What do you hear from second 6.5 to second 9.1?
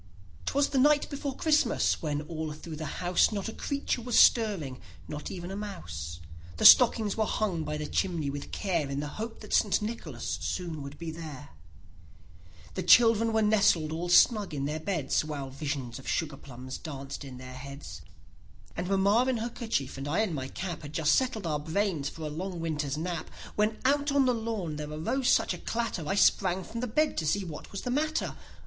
The stockings were hung by the chimney with care In